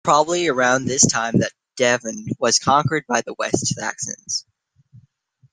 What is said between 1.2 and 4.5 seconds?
that Devon was conquered by the West Saxons.